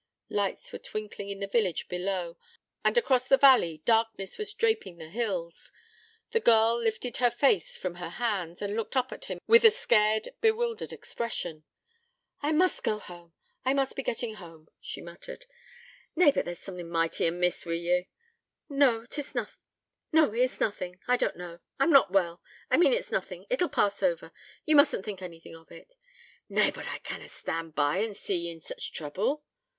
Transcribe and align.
Lights 0.31 0.71
were 0.71 0.79
twinkling 0.79 1.29
in 1.29 1.41
the 1.41 1.47
village 1.47 1.87
below; 1.87 2.35
and 2.83 2.97
across 2.97 3.27
the 3.27 3.37
valley 3.37 3.83
darkness 3.85 4.35
was 4.35 4.51
draping 4.51 4.97
the 4.97 5.09
hills. 5.09 5.71
The 6.31 6.39
girl 6.39 6.81
lifted 6.81 7.17
her 7.17 7.29
face 7.29 7.77
from 7.77 7.93
her 8.01 8.09
hands, 8.09 8.63
and 8.63 8.75
looked 8.75 8.95
up 8.97 9.11
at 9.11 9.25
him 9.25 9.37
with 9.45 9.63
a 9.63 9.69
scared, 9.69 10.29
bewildered 10.41 10.91
expression. 10.91 11.65
'I 12.41 12.53
must 12.53 12.83
go 12.83 12.97
home: 12.97 13.33
I 13.63 13.75
must 13.75 13.95
be 13.95 14.01
getting 14.01 14.33
home,' 14.33 14.69
she 14.79 15.01
muttered. 15.01 15.45
'Nay, 16.15 16.31
but 16.31 16.45
there's 16.45 16.57
sommut 16.57 16.87
mighty 16.87 17.27
amiss 17.27 17.63
wi' 17.63 17.73
ye.' 17.73 18.09
'No, 18.69 19.05
it's 19.15 19.35
nothing... 20.59 20.99
I 21.07 21.15
don't 21.15 21.37
know 21.37 21.59
I'm 21.79 21.91
not 21.91 22.09
well... 22.09 22.41
I 22.71 22.77
mean 22.77 22.91
it's 22.91 23.11
nothing... 23.11 23.45
it'll 23.51 23.69
pass 23.69 24.01
over... 24.01 24.31
you 24.65 24.75
mustn't 24.75 25.05
think 25.05 25.21
anything 25.21 25.55
of 25.55 25.71
it.' 25.71 25.93
'Nay, 26.49 26.71
but 26.71 26.87
I 26.87 26.97
canna 26.97 27.29
stand 27.29 27.75
by 27.75 27.97
an 27.97 28.15
see 28.15 28.35
ye 28.47 28.51
in 28.51 28.61
sich 28.61 28.91
trouble.' 28.91 29.43